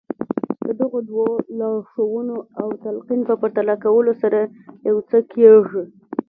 د 0.65 0.67
دغو 0.79 0.99
دوو 1.09 1.25
لارښوونو 1.59 2.37
او 2.61 2.67
تلقين 2.83 3.21
په 3.29 3.35
پرتله 3.41 3.75
کولو 3.83 4.13
سره 4.21 4.39
يو 4.89 4.97
څه 5.09 5.17
کېږي. 5.33 5.83